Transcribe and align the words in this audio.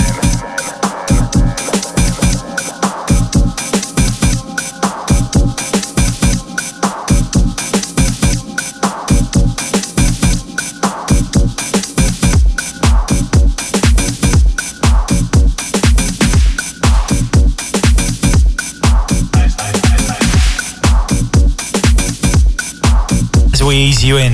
we 23.69 23.77
ease 23.77 24.03
you 24.03 24.17
in. 24.17 24.33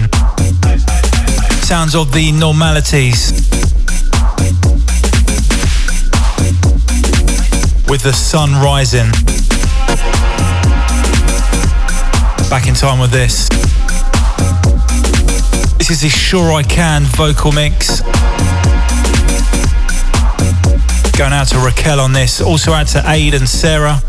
Sounds 1.62 1.96
of 1.96 2.12
the 2.12 2.30
normalities. 2.38 3.32
With 7.88 8.02
the 8.02 8.12
sun 8.12 8.52
rising. 8.62 9.10
Back 12.48 12.68
in 12.68 12.74
time 12.74 13.00
with 13.00 13.10
this. 13.10 13.48
This 15.78 15.90
is 15.90 16.02
the 16.02 16.08
Sure 16.08 16.52
I 16.52 16.62
Can 16.62 17.02
vocal 17.02 17.50
mix. 17.50 18.02
Going 21.18 21.32
out 21.32 21.48
to 21.48 21.58
Raquel 21.58 21.98
on 21.98 22.12
this. 22.12 22.40
Also 22.40 22.72
out 22.72 22.86
to 22.88 23.02
Aid 23.10 23.34
and 23.34 23.48
Sarah. 23.48 24.00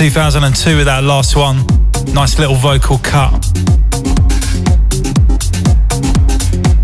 2002 0.00 0.78
with 0.78 0.86
that 0.86 1.04
last 1.04 1.36
one. 1.36 1.58
Nice 2.14 2.38
little 2.38 2.54
vocal 2.54 2.96
cut. 3.00 3.32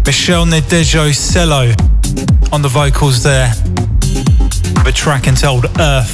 Meshell 0.04 0.44
Ndegeocello 0.44 1.72
on 2.52 2.60
the 2.60 2.68
vocals 2.68 3.22
there. 3.22 3.48
The 4.84 4.92
track 4.94 5.28
entitled 5.28 5.64
Earth. 5.80 6.12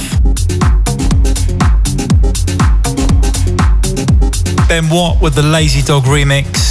Ben 4.69 4.87
Watt 4.89 5.21
with 5.21 5.35
the 5.35 5.43
Lazy 5.43 5.81
Dog 5.81 6.03
remix. 6.03 6.62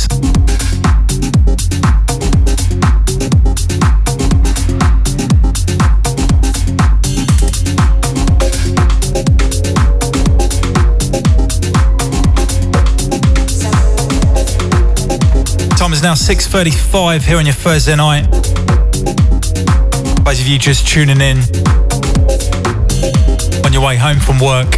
Now 16.03 16.15
6.35 16.15 17.23
here 17.23 17.37
on 17.37 17.47
your 17.47 17.55
Thursday 17.55 17.95
night. 17.95 18.29
Those 20.25 20.41
of 20.41 20.49
you 20.49 20.59
just 20.59 20.89
tuning 20.89 21.21
in 21.21 21.39
on 23.65 23.73
your 23.73 23.83
way 23.83 23.97
home 23.97 24.19
from 24.19 24.41
work. 24.41 24.75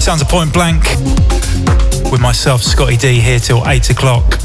Sounds 0.00 0.22
a 0.22 0.24
point 0.24 0.54
blank 0.54 0.82
with 2.10 2.22
myself, 2.22 2.62
Scottie 2.62 2.96
D, 2.96 3.20
here 3.20 3.38
till 3.38 3.62
8 3.68 3.90
o'clock. 3.90 4.39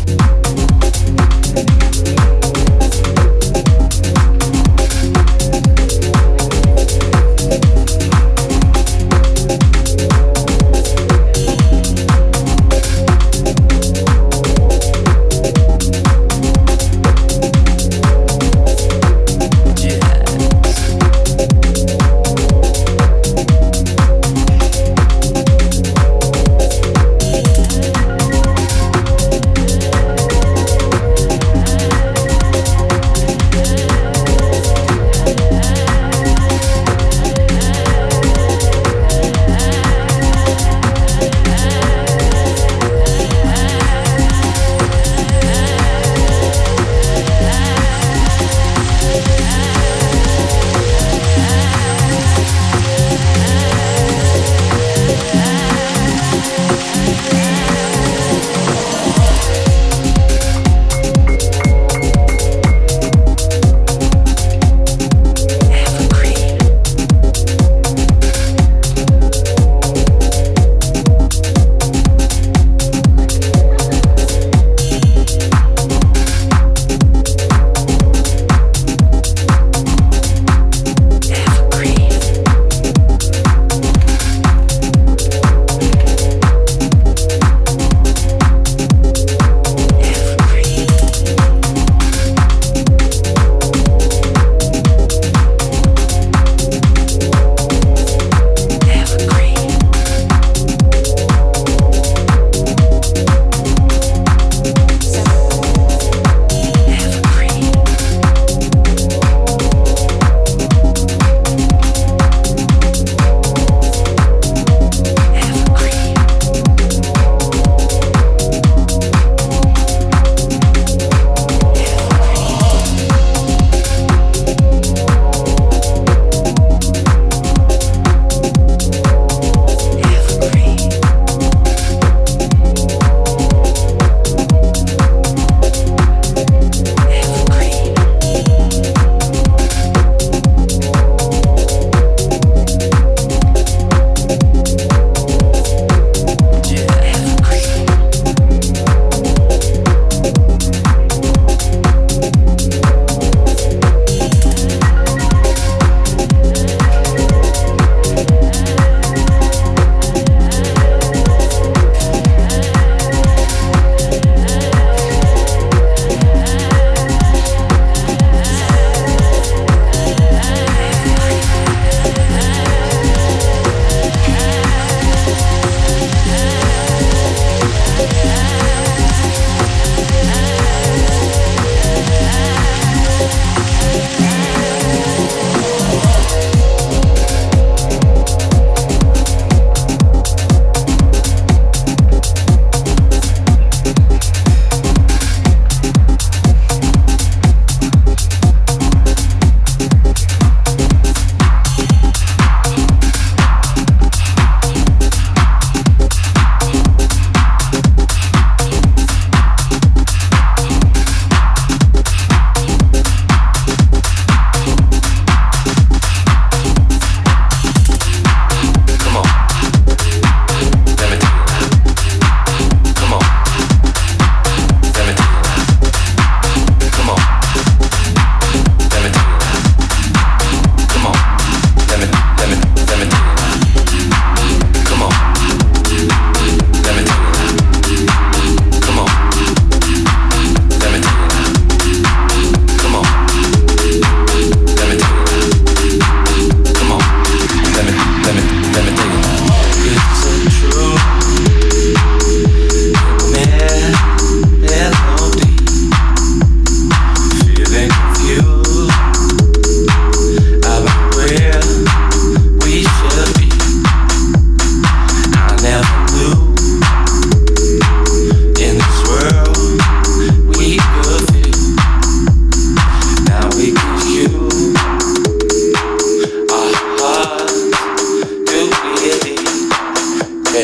To 280.56 280.62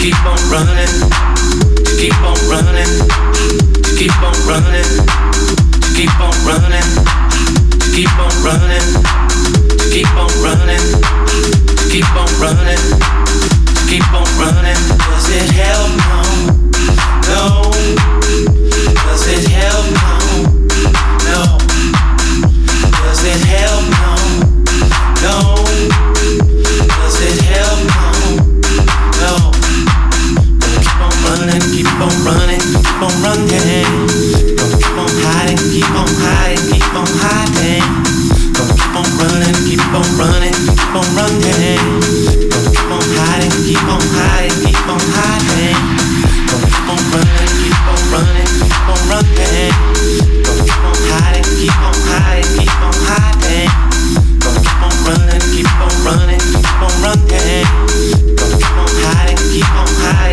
keep 0.00 0.26
on 0.26 0.36
running, 0.50 0.90
to 1.84 1.92
keep 2.00 2.18
on 2.18 2.34
running, 2.50 2.90
to 3.78 3.90
keep 3.96 4.10
on 4.20 4.34
running, 4.42 4.82
to 4.82 5.88
keep 5.94 6.10
on 6.18 6.34
running, 6.42 6.82
to 7.78 7.86
keep 7.94 8.10
on 8.18 8.34
running, 8.42 8.82
to 9.78 9.86
keep 9.94 10.10
on 10.18 10.26
running, 10.42 10.82
to 11.78 11.84
keep 11.92 12.10
on 12.10 12.26
running, 12.42 12.82
to 13.70 13.82
keep 13.86 14.12
on 14.12 14.26
running. 14.34 14.74
Does 15.14 15.30
it 15.30 15.48
help? 15.54 15.94
No. 17.30 17.70
Does 19.06 19.28
it 19.28 19.46
help? 19.46 19.86
No. 21.22 21.56
Does 23.04 23.22
it 23.22 23.46
help? 23.46 23.84
No. 25.22 26.07
keep 32.08 32.20
on 32.20 32.24
running. 32.24 32.60
Keep 32.60 33.02
on 33.02 33.22
running, 33.22 33.52
keep 33.52 33.76
on 33.76 33.92
running. 33.92 34.56
Gonna 34.56 34.76
keep 34.78 34.96
on 34.96 35.08
hiding, 35.24 35.58
keep 35.68 35.88
on 35.92 36.08
hiding, 36.14 36.62
keep 36.72 36.94
on 36.94 37.06
hiding. 37.20 37.84
Gonna 38.56 38.74
keep 38.74 38.96
on 38.96 39.08
running, 39.20 39.56
keep 39.68 39.84
on 39.92 40.08
running, 40.16 40.54
keep 40.54 40.94
on 40.94 41.06
running. 41.16 41.82
Gonna 50.44 50.64
keep 50.64 50.80
on 50.80 50.96
hiding, 51.12 51.44
keep 51.56 51.82
on 51.84 51.96
hiding, 52.08 52.48
keep 52.56 52.80
on 52.82 52.94
hiding. 53.06 53.70
Gonna 54.40 54.60
keep 54.64 54.82
on 54.82 54.94
running, 55.04 55.44
keep 55.52 55.80
on 55.80 55.94
running, 56.06 56.40
keep 56.40 56.82
on 56.82 56.94
running. 57.02 57.66
Gonna 58.38 58.56
keep 58.56 58.76
on 58.78 58.90
hiding, 59.02 59.36
keep 59.52 59.70
on 59.76 59.88
hiding. 60.00 60.27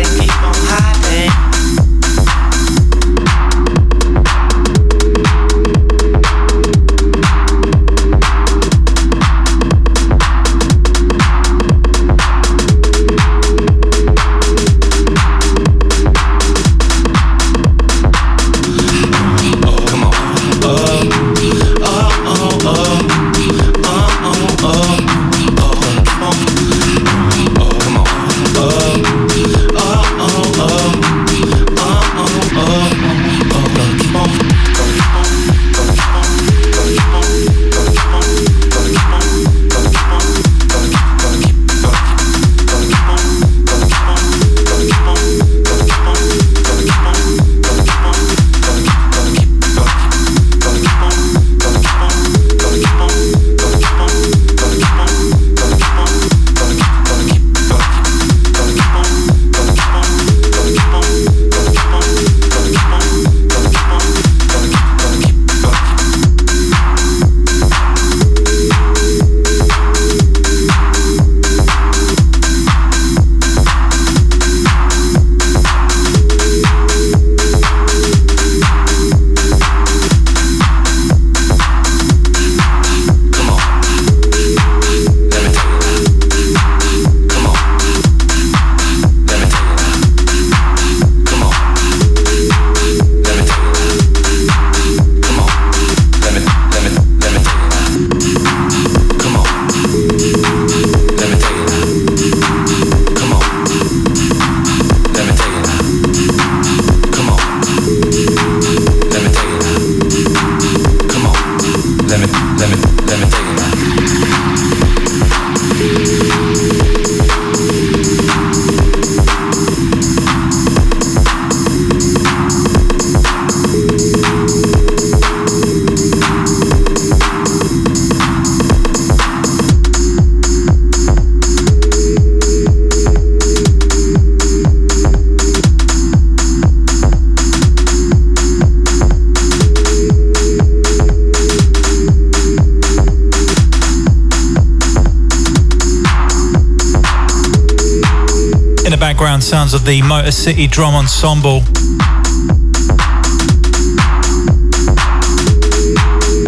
background 149.16 149.42
sounds 149.42 149.72
of 149.72 149.86
the 149.86 150.02
Motor 150.02 150.30
City 150.30 150.66
Drum 150.66 150.94
Ensemble 150.94 151.60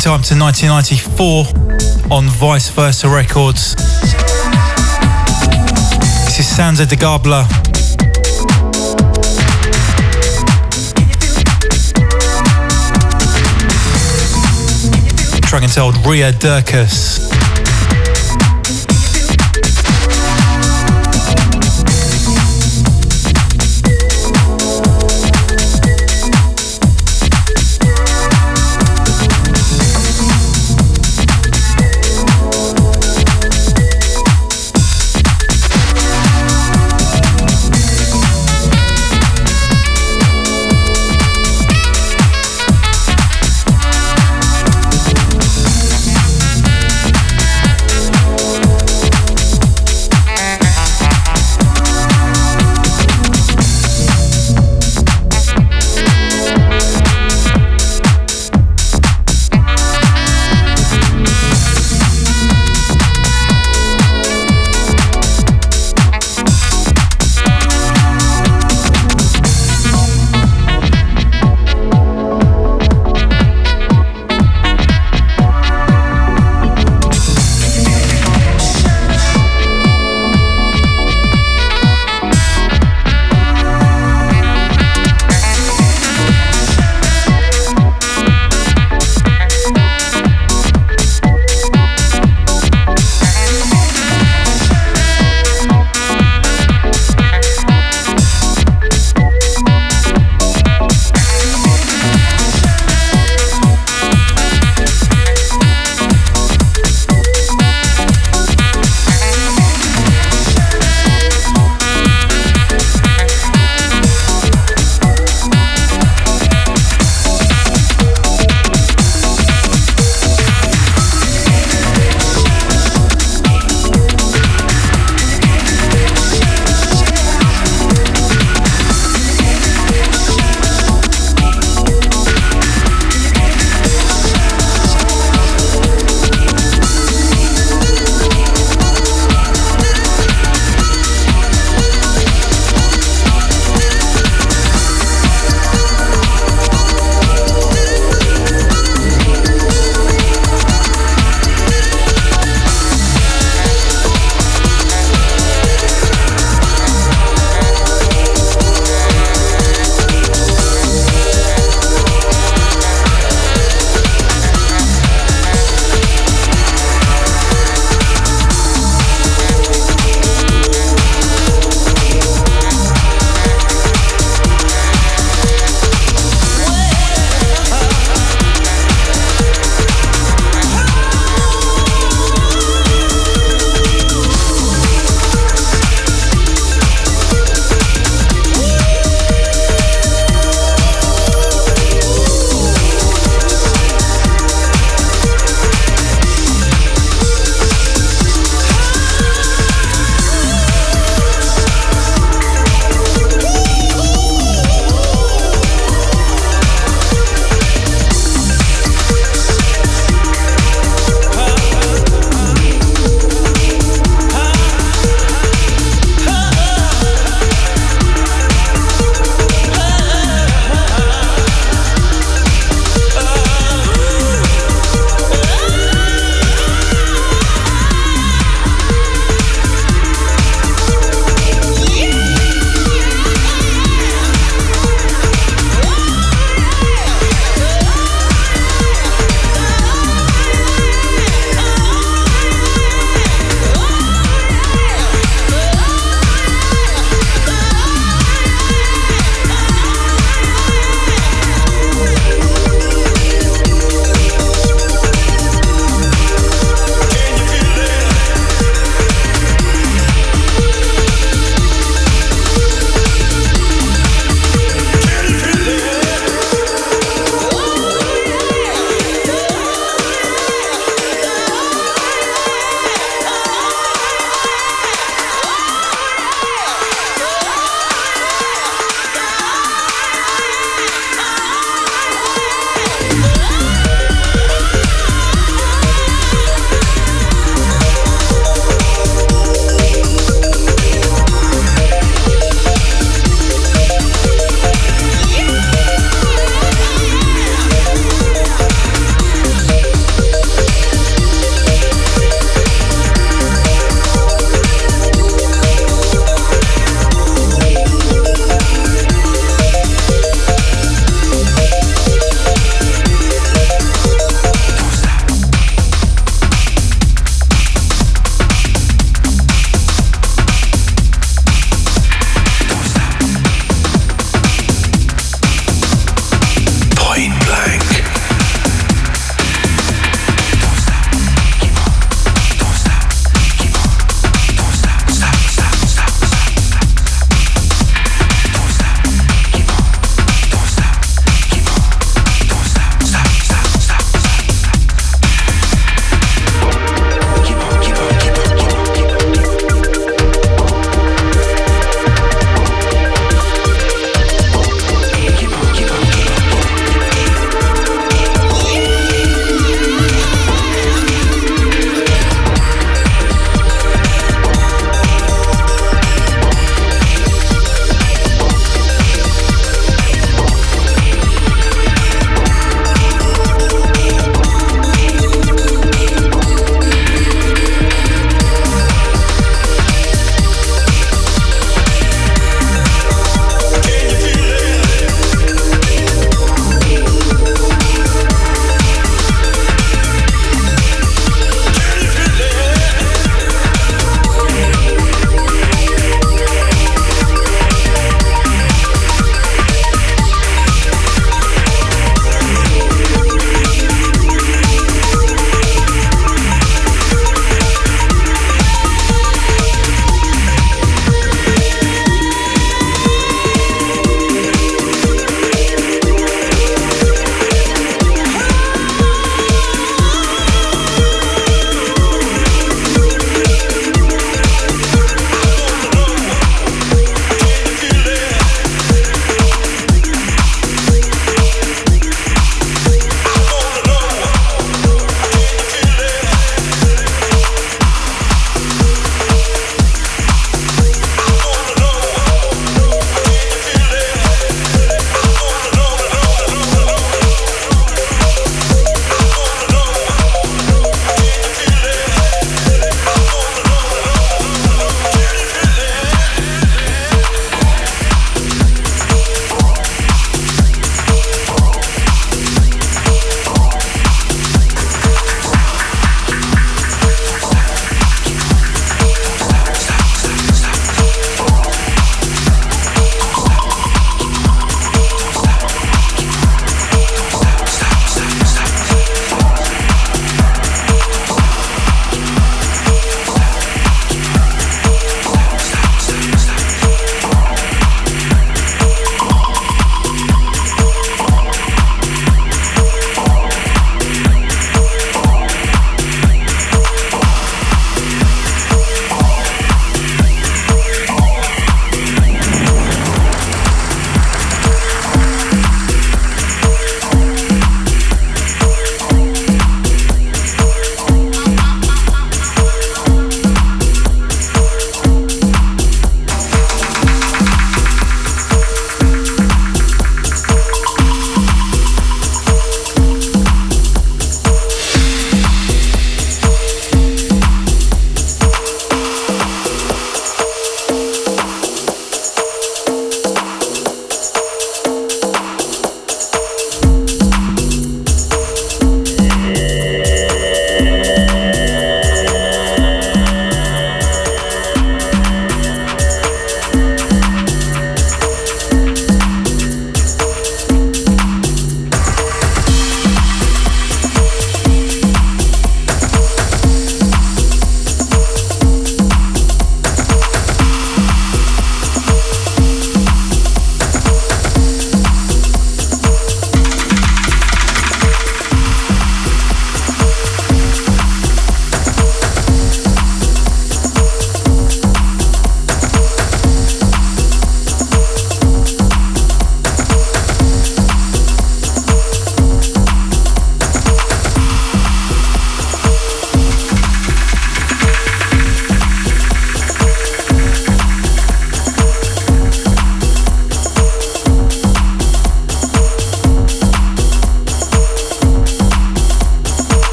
Time 0.00 0.22
to 0.22 0.34
1994 0.34 1.44
on 2.10 2.24
Vice 2.26 2.70
Versa 2.70 3.06
Records. 3.06 3.74
This 6.24 6.38
is 6.38 6.46
Sansa 6.46 6.86
de 6.88 6.96
Gabler. 6.96 7.44
Track 15.42 15.64
entitled 15.64 15.96
Ria 16.06 16.32
Dirkus. 16.32 17.29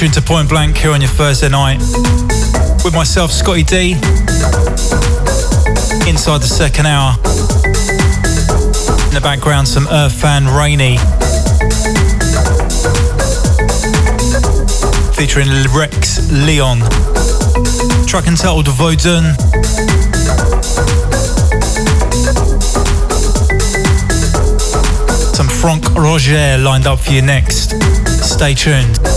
You're 0.00 0.06
in 0.06 0.12
tune 0.12 0.22
to 0.22 0.26
Point 0.26 0.48
Blank 0.48 0.78
here 0.78 0.92
on 0.92 1.02
your 1.02 1.10
Thursday 1.10 1.50
night 1.50 1.78
with 2.82 2.94
myself, 2.94 3.30
Scottie 3.30 3.62
D. 3.62 3.92
Inside 6.08 6.40
the 6.40 6.48
second 6.48 6.86
hour. 6.86 7.12
In 9.08 9.14
the 9.14 9.20
background, 9.22 9.68
some 9.68 9.86
Earth 9.90 10.14
Fan 10.14 10.46
Rainy. 10.46 10.96
Featuring 15.12 15.48
Rex 15.76 16.32
Leon. 16.32 16.78
Track 18.06 18.26
entitled 18.26 18.68
Vaudun. 18.68 19.36
Some 25.36 25.48
Franck 25.48 25.94
Roger 25.94 26.56
lined 26.56 26.86
up 26.86 27.00
for 27.00 27.12
you 27.12 27.20
next. 27.20 27.74
Stay 28.24 28.54
tuned. 28.54 29.09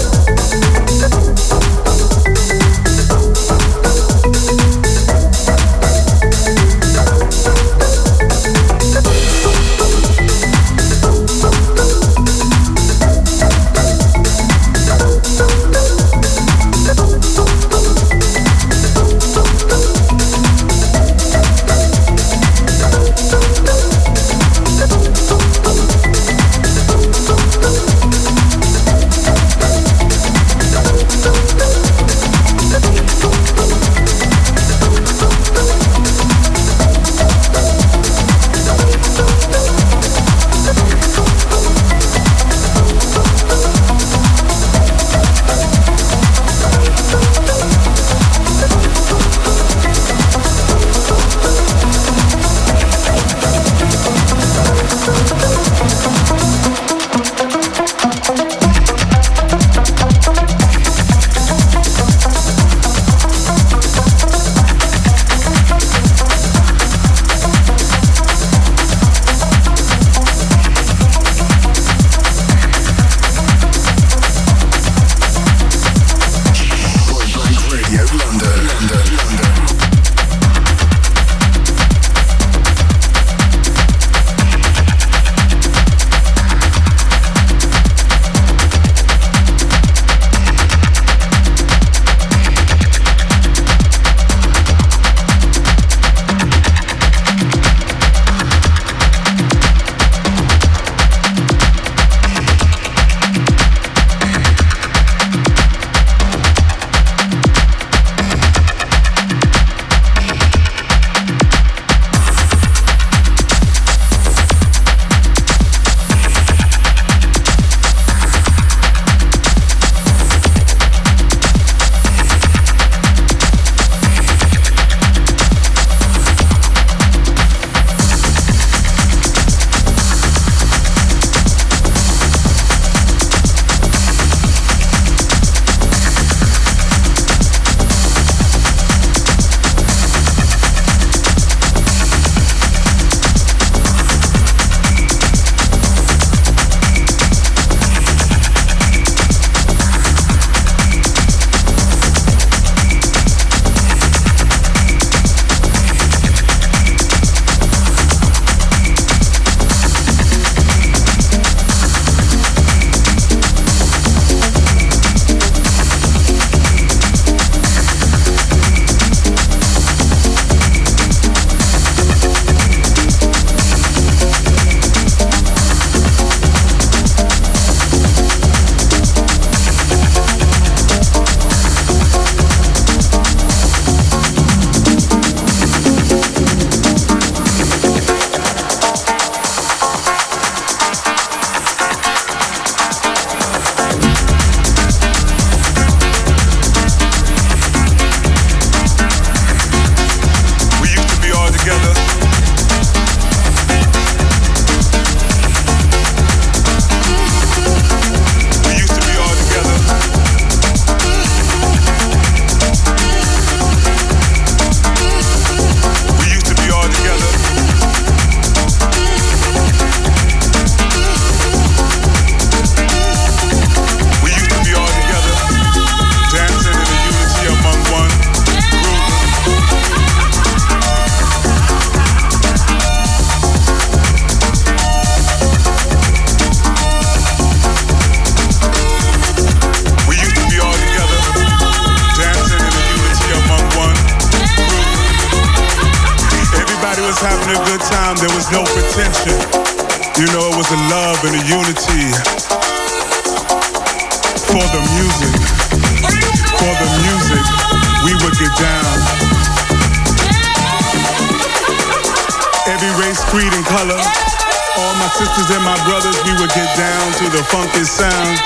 And 265.54 265.64
my 265.66 265.78
brothers, 265.86 266.18
we 266.26 266.34
would 266.42 266.50
get 266.58 266.70
down 266.78 267.06
to 267.22 267.26
the 267.30 267.44
funky 267.46 267.86
sound. 267.86 268.38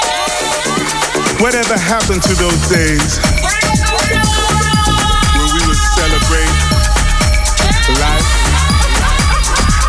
Whatever 1.40 1.80
happened 1.80 2.20
to 2.24 2.34
those 2.36 2.62
days 2.68 3.20
when 5.40 5.48
we 5.56 5.62
would 5.64 5.82
celebrate 5.96 6.56
life? 8.04 8.28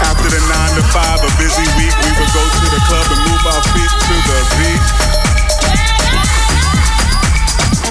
After 0.06 0.30
the 0.30 0.42
nine 0.46 0.72
to 0.78 0.84
five, 0.94 1.18
a 1.18 1.30
busy 1.42 1.66
week, 1.74 1.94
we 2.06 2.10
would 2.22 2.32
go 2.34 2.44
to 2.44 2.66
the 2.70 2.80
club 2.86 3.06
and 3.10 3.20
move 3.26 3.44
our 3.50 3.62
feet 3.74 3.92
to 3.98 4.14
the 4.28 4.38
beat. 4.58 4.84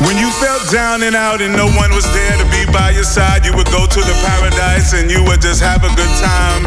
When 0.08 0.16
you 0.16 0.30
felt 0.40 0.64
down 0.72 1.04
and 1.04 1.16
out 1.16 1.42
and 1.42 1.52
no 1.52 1.68
one 1.76 1.92
was 1.92 2.06
there 2.14 2.38
to 2.38 2.46
be 2.48 2.64
by 2.72 2.92
your 2.92 3.04
side, 3.04 3.44
you 3.46 3.52
would 3.58 3.72
go 3.72 3.88
to 3.88 4.00
the 4.00 4.16
paradise 4.24 4.94
and 4.94 5.12
you 5.12 5.24
would 5.26 5.42
just 5.42 5.60
have 5.60 5.84
a 5.84 5.92
good 5.96 6.14
time 6.22 6.64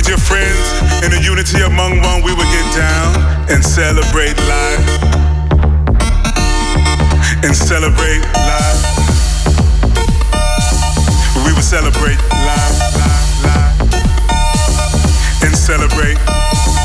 with 0.00 0.08
your 0.08 0.18
friends. 0.18 0.72
In 1.04 1.10
the 1.10 1.20
unity 1.22 1.60
among 1.60 2.00
one, 2.00 2.22
we 2.22 2.32
would 2.32 2.48
get 2.48 2.74
down 2.74 3.50
and 3.50 3.62
celebrate 3.62 4.34
life 4.48 4.88
and 7.44 7.54
celebrate 7.54 8.22
live. 8.32 8.80
We 11.44 11.52
will 11.52 11.60
celebrate 11.60 12.16
live, 12.32 12.76
live, 12.96 13.28
live, 13.44 13.82
and 15.44 15.54
celebrate. 15.54 16.79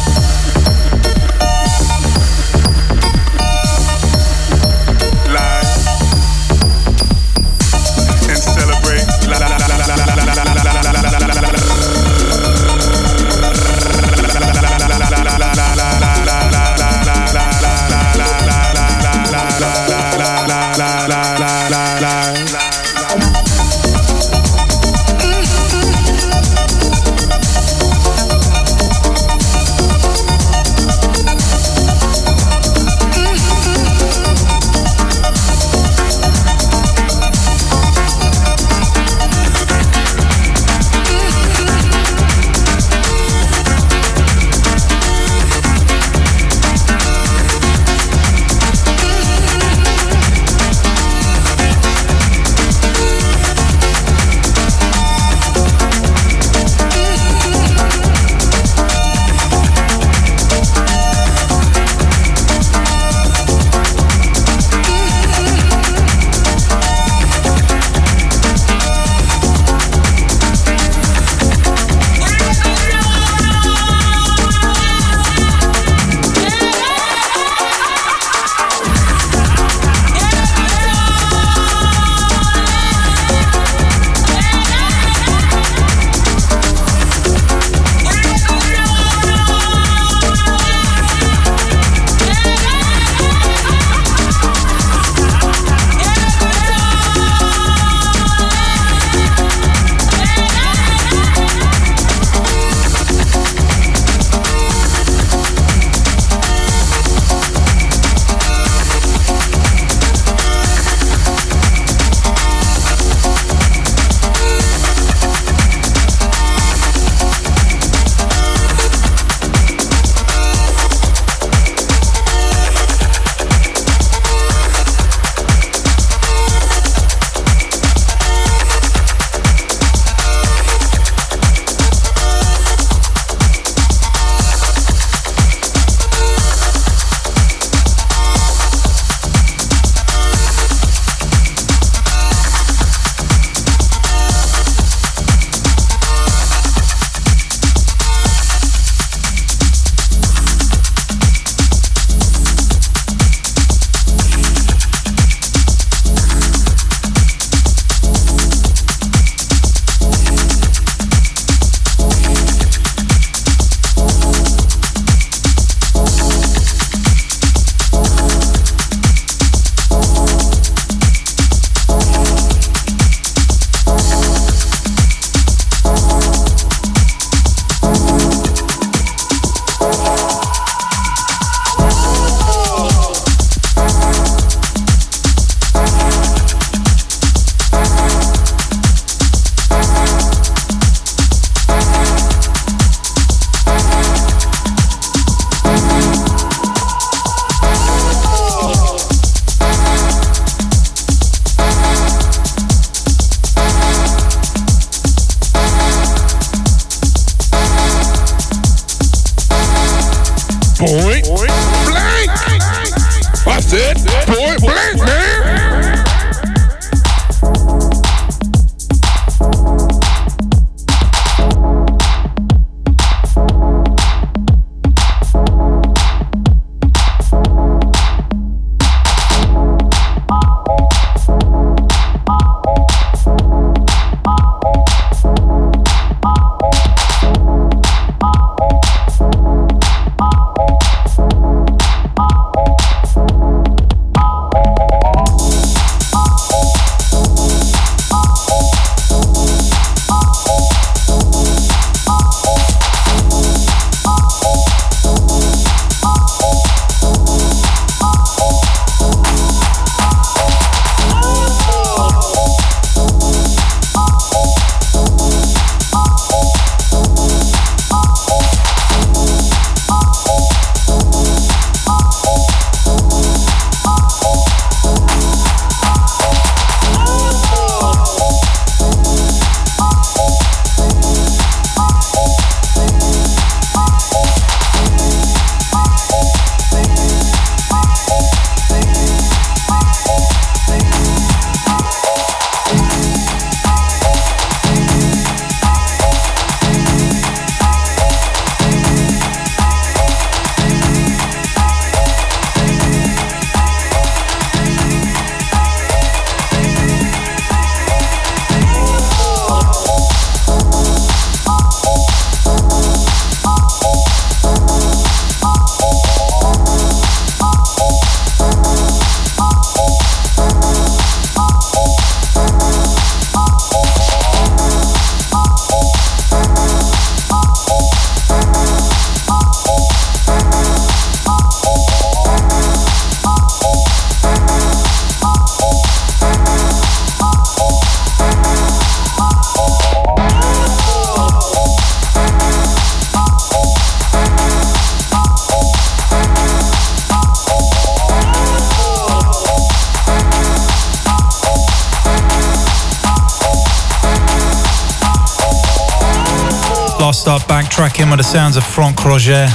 Start 357.15 357.43
backtracking 357.43 358.09
with 358.09 358.17
the 358.17 358.23
sounds 358.23 358.57
of 358.57 358.63
Franck 358.63 359.05
Roger. 359.05 359.47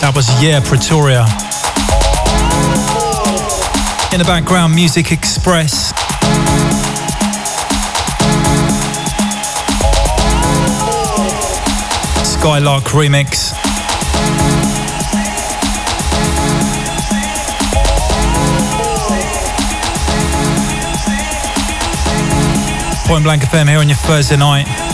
That 0.00 0.12
was 0.14 0.28
Yeah 0.42 0.60
Pretoria. 0.60 1.24
In 4.12 4.18
the 4.18 4.26
background, 4.26 4.74
Music 4.74 5.10
Express. 5.10 5.88
Skylark 12.24 12.84
remix. 12.92 13.52
Point 23.06 23.24
Blank 23.24 23.42
FM 23.44 23.68
here 23.68 23.78
on 23.78 23.88
your 23.88 23.96
Thursday 23.96 24.36
night. 24.36 24.87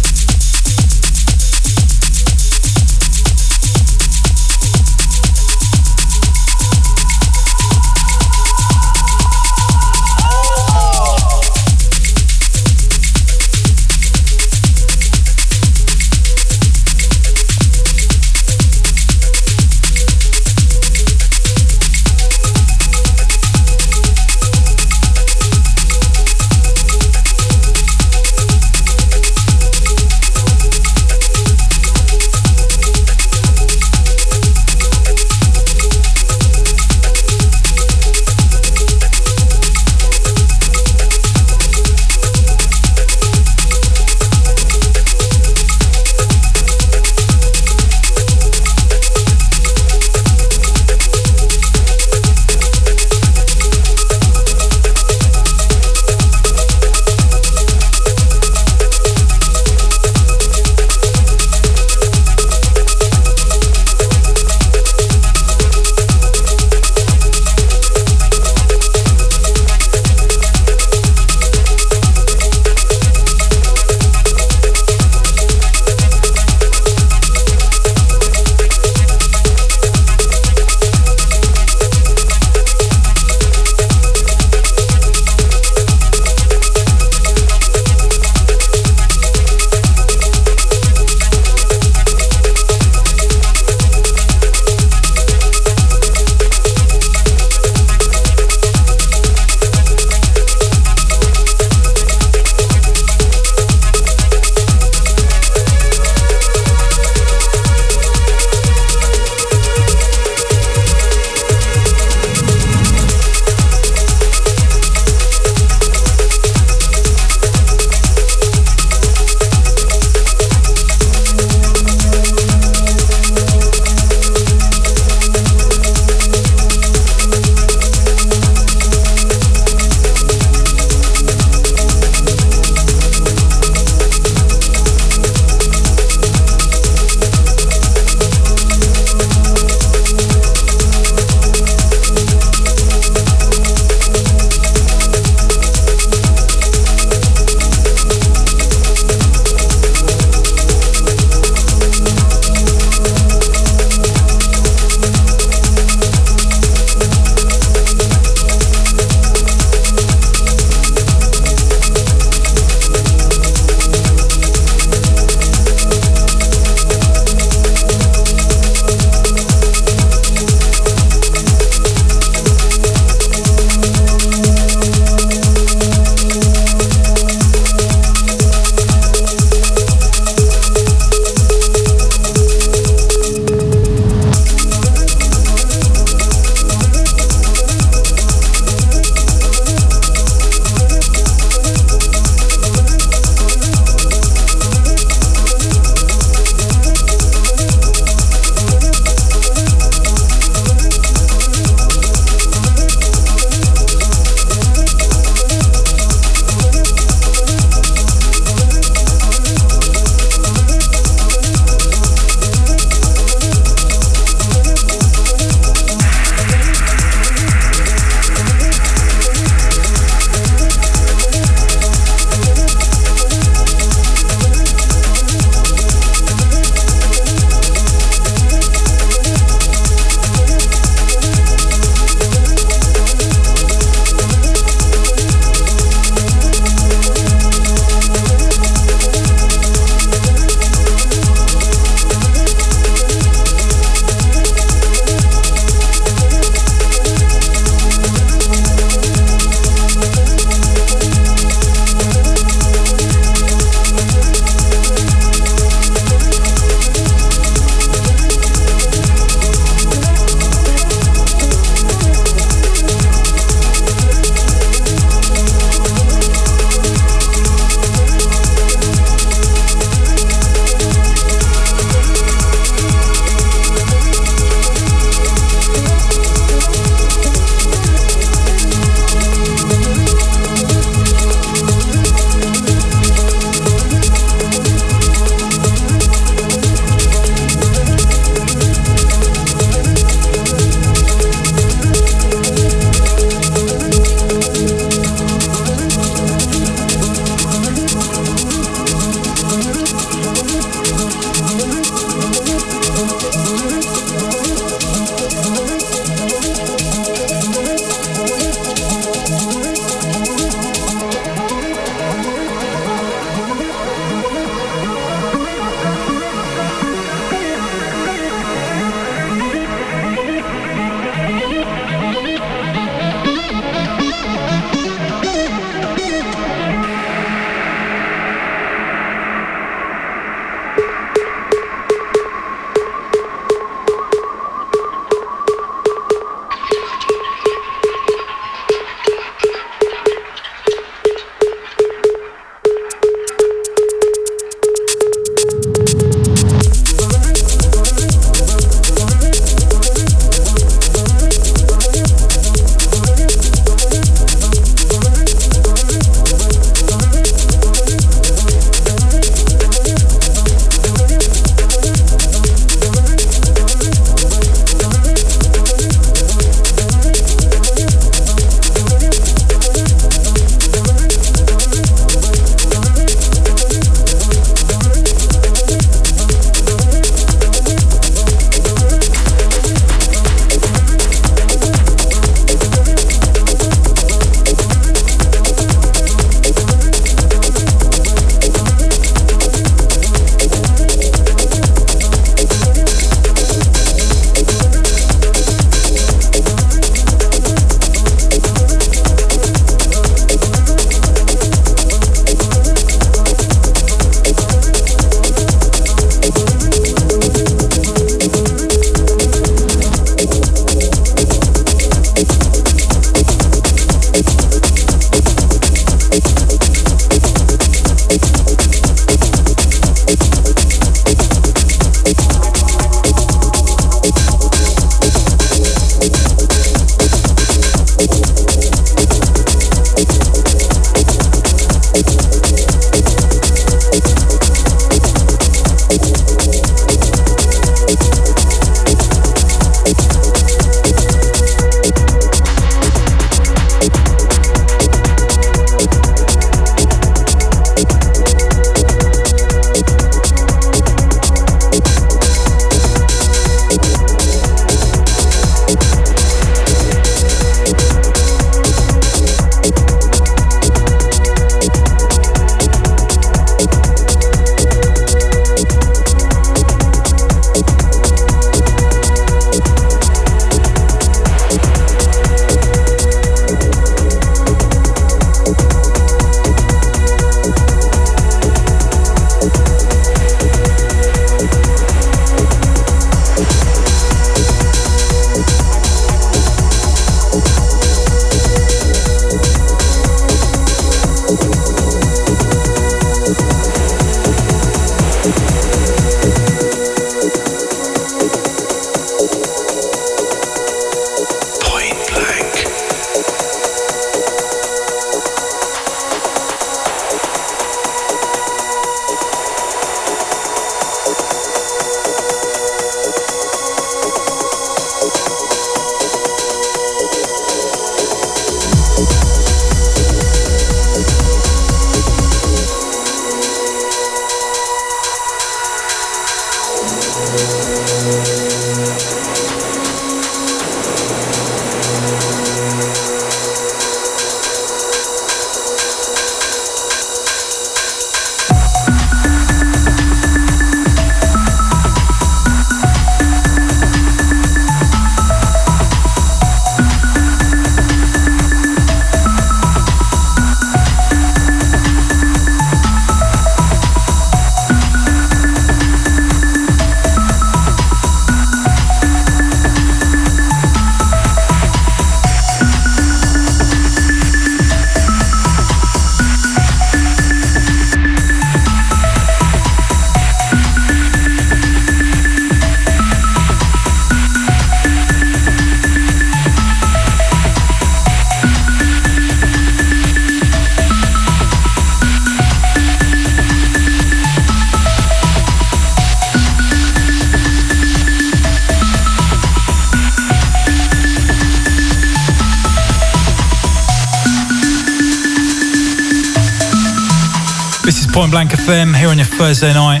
Point 598.16 598.30
Blank 598.30 598.52
FM 598.52 598.96
here 598.96 599.08
on 599.08 599.18
your 599.18 599.26
Thursday 599.26 599.74
night 599.74 600.00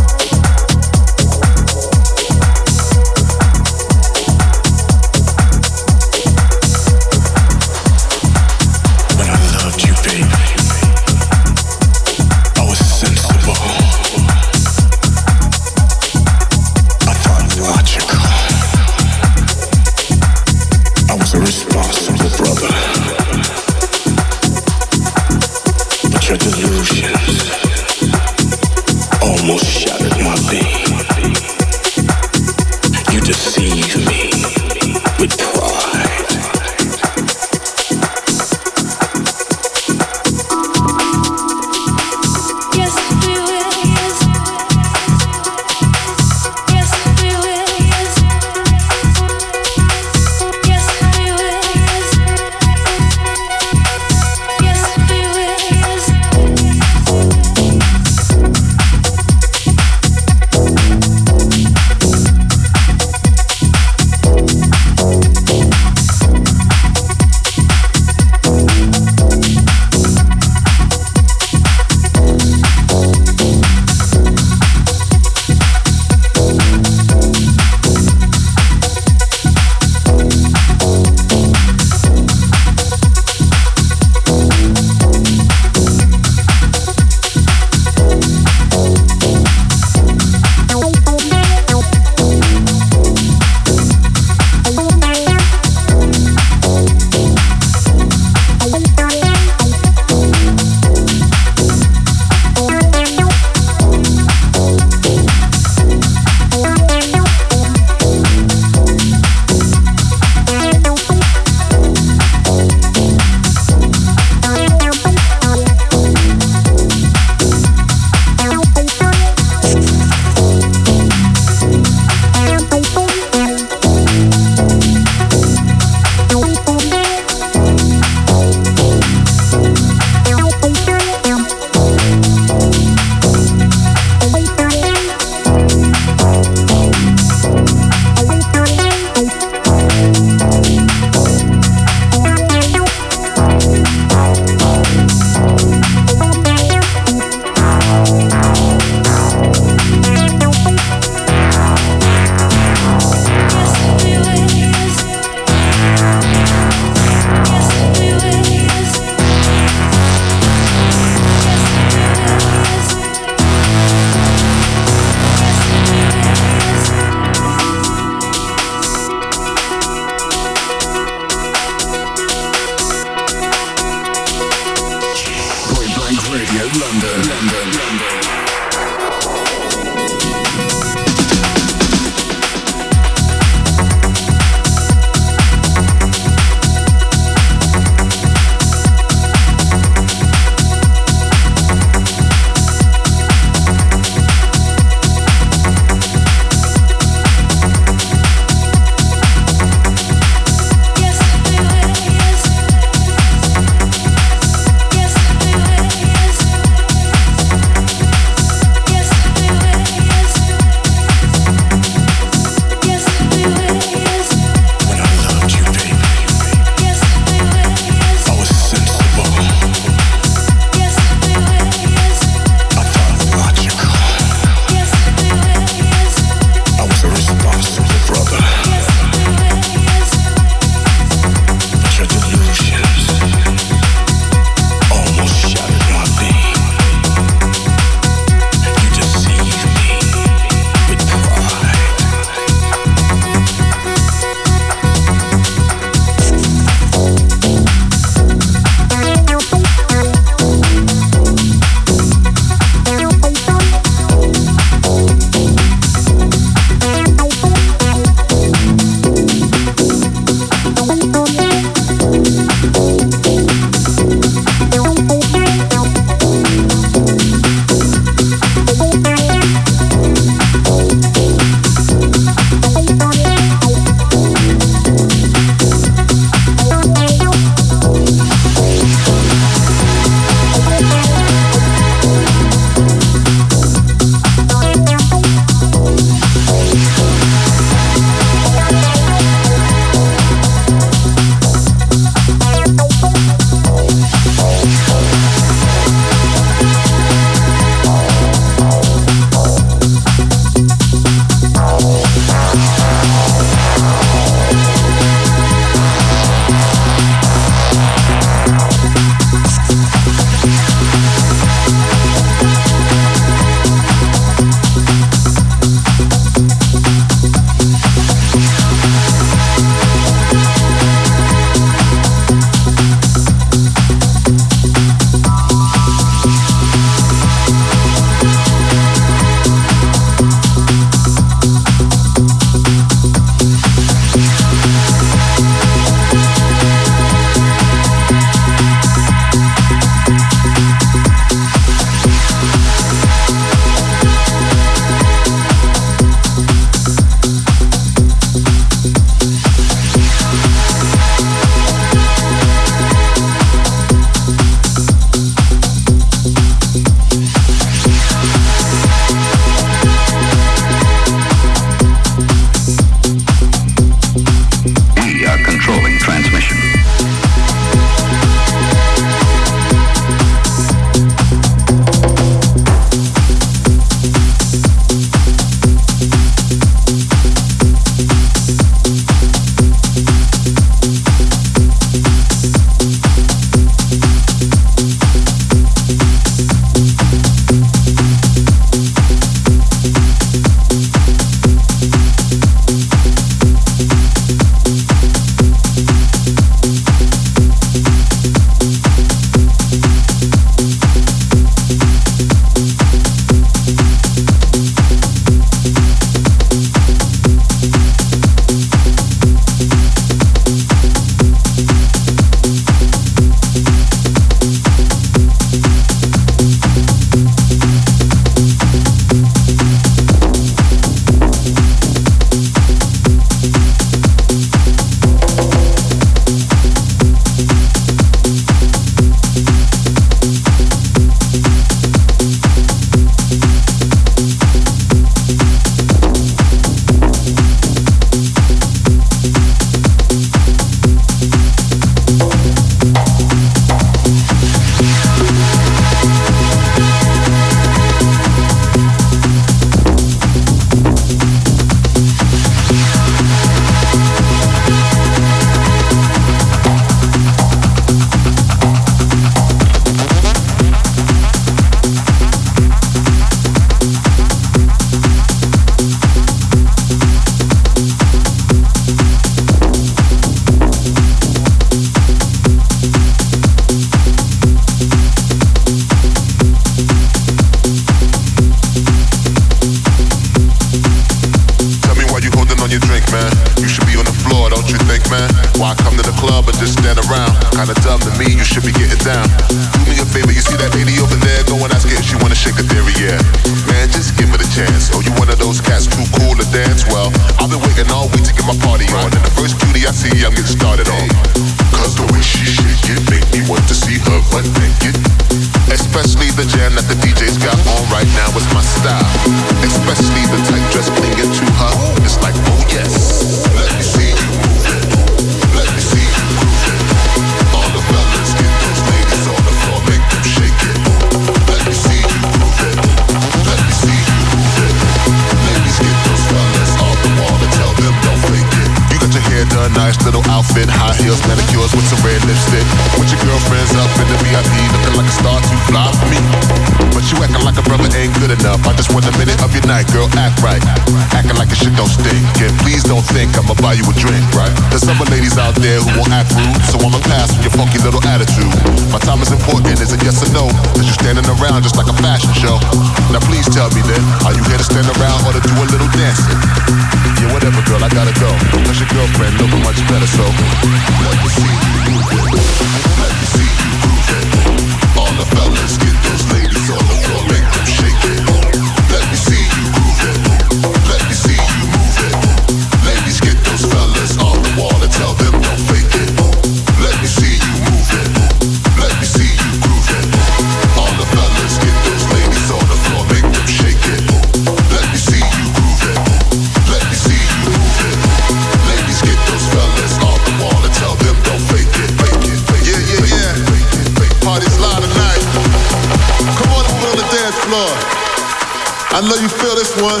I 598.96 599.02
know 599.02 599.14
you 599.16 599.28
feel 599.28 599.54
this 599.54 599.76
one. 599.76 600.00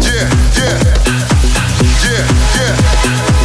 Yeah, 0.00 0.30
yeah, 0.54 0.78
yeah, 2.06 2.24
yeah. 2.54 3.39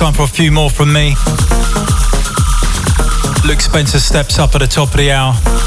Time 0.00 0.14
for 0.14 0.22
a 0.22 0.26
few 0.26 0.50
more 0.50 0.70
from 0.70 0.90
me. 0.90 1.10
Luke 3.46 3.60
Spencer 3.60 3.98
steps 3.98 4.38
up 4.38 4.54
at 4.54 4.60
the 4.62 4.66
top 4.66 4.88
of 4.92 4.96
the 4.96 5.12
hour. 5.12 5.59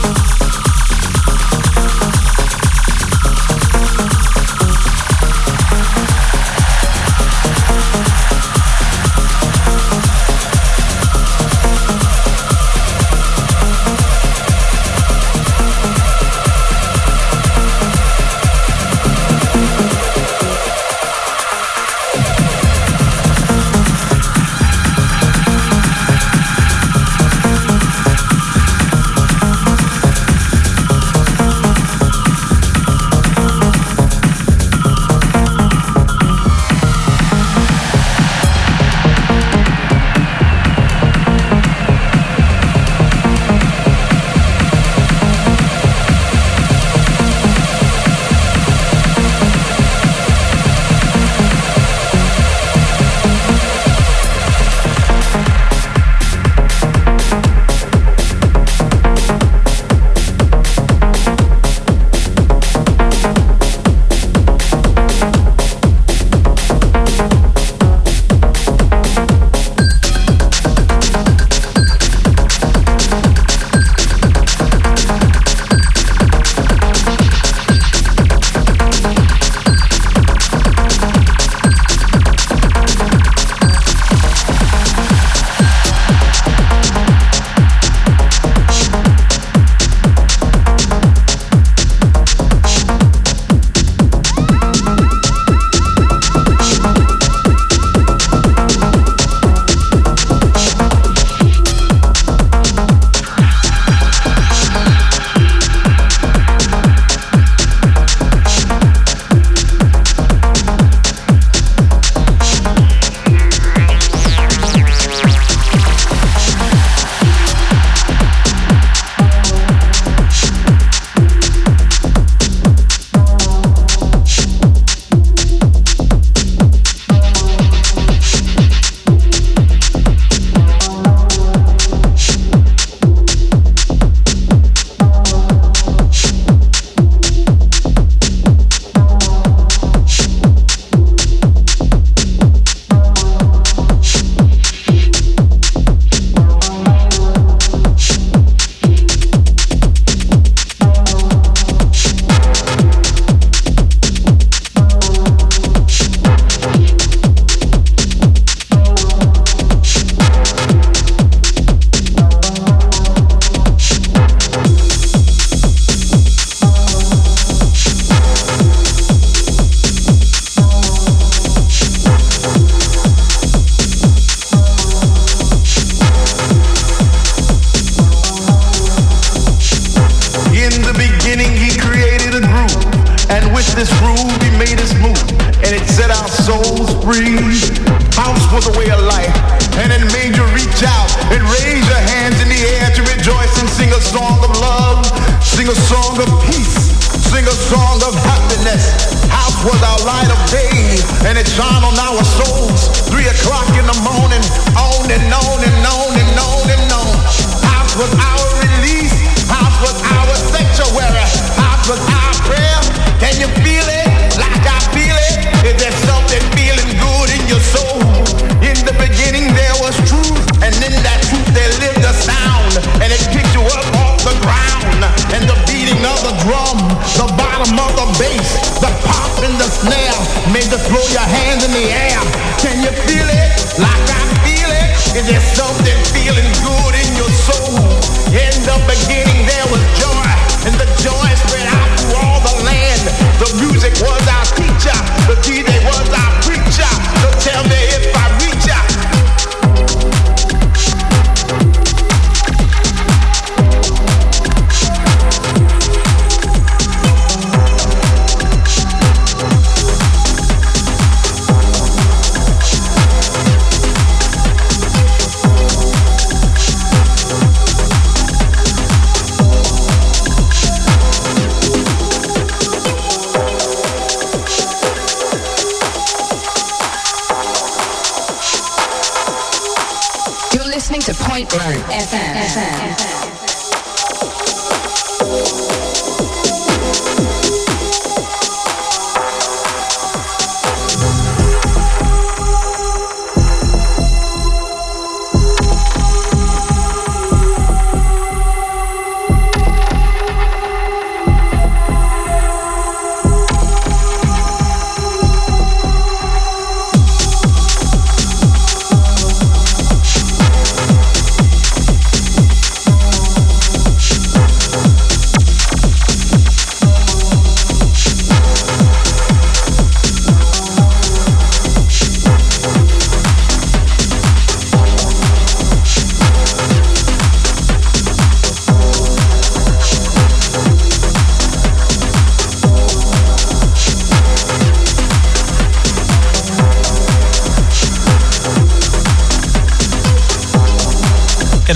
Point 281.33 281.49
Blank 281.49 281.83
FM. 281.85 283.32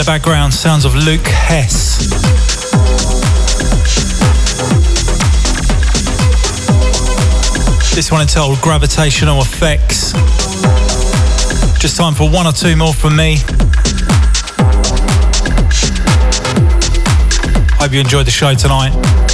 background, 0.07 0.53
sounds 0.53 0.85
of 0.85 0.95
Luke 0.95 1.27
Hess. 1.27 1.97
This 7.93 8.09
one 8.09 8.21
entitled 8.21 8.61
Gravitational 8.61 9.41
Effects. 9.41 10.13
Just 11.77 11.97
time 11.97 12.13
for 12.13 12.29
one 12.29 12.47
or 12.47 12.53
two 12.53 12.77
more 12.77 12.93
from 12.93 13.17
me. 13.17 13.39
Hope 17.77 17.91
you 17.91 17.99
enjoyed 17.99 18.25
the 18.25 18.31
show 18.31 18.53
tonight. 18.53 19.26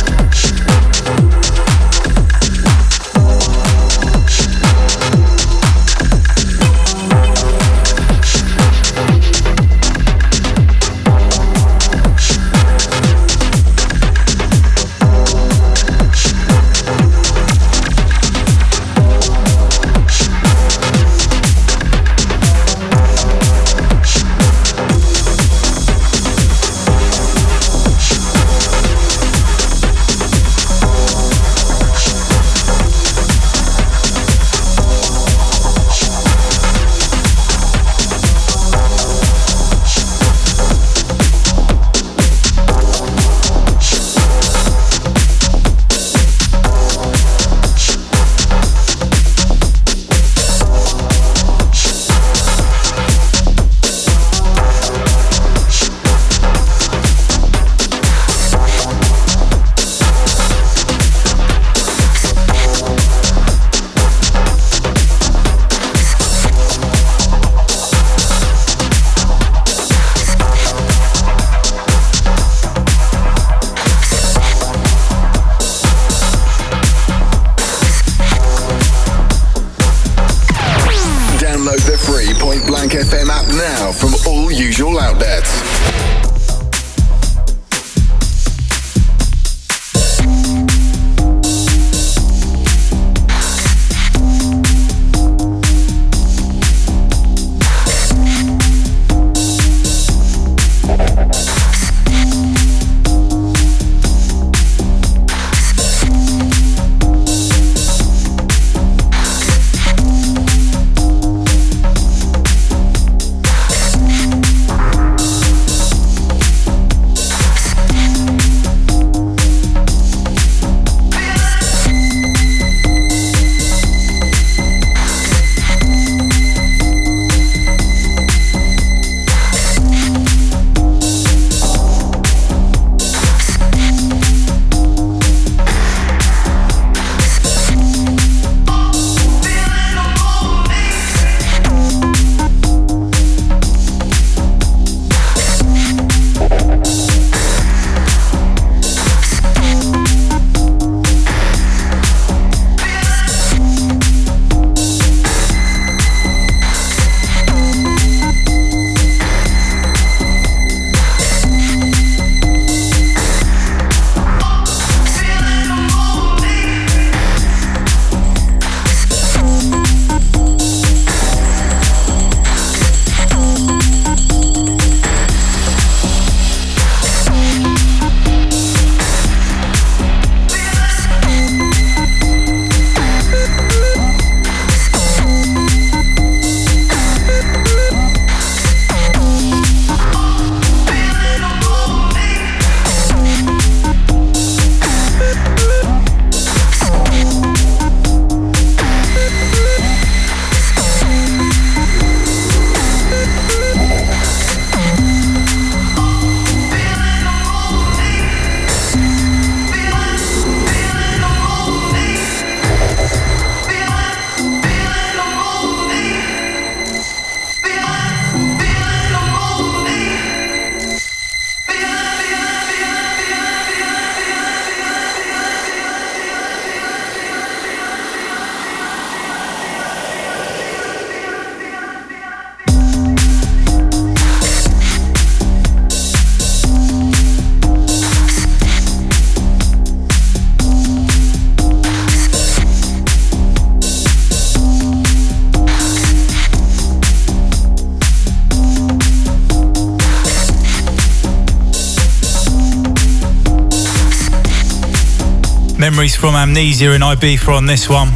Memories 256.03 256.15
from 256.17 256.35
Amnesia 256.35 256.91
and 256.91 257.01
Ibiza 257.01 257.55
on 257.55 257.65
this 257.65 257.87
one. 257.87 258.13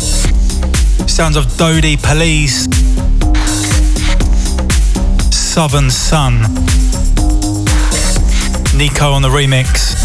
Sounds 1.08 1.38
of 1.38 1.46
Dodi 1.58 1.96
Police. 1.96 2.66
Southern 5.34 5.90
Sun. 5.90 6.42
Nico 8.78 9.14
on 9.14 9.22
the 9.22 9.30
remix. 9.30 9.97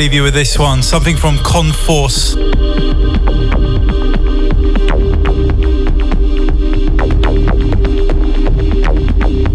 Leave 0.00 0.14
you 0.14 0.22
with 0.22 0.32
this 0.32 0.58
one. 0.58 0.82
Something 0.82 1.14
from 1.14 1.36
Conforce. 1.44 2.34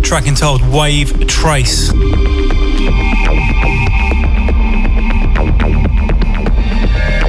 Track 0.01 0.27
entitled 0.27 0.61
Wave 0.71 1.25
Trace. 1.25 1.89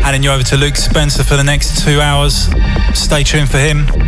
Handing 0.03 0.23
you 0.23 0.31
over 0.31 0.43
to 0.43 0.59
Luke 0.59 0.77
Spencer 0.77 1.25
for 1.25 1.37
the 1.37 1.45
next 1.45 1.83
two 1.87 2.03
hours. 2.03 2.51
Stay 2.93 3.23
tuned 3.23 3.49
for 3.49 3.57
him. 3.57 4.06